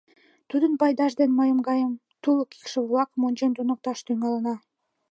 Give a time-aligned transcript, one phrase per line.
[0.49, 4.55] Тудын пайдаж дене мыйын гаем тулык икшыве-влакым ончен туныкташ тӱҥалына.